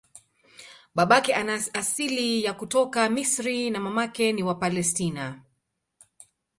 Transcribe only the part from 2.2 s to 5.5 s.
ya kutoka Misri na mamake ni wa Palestina.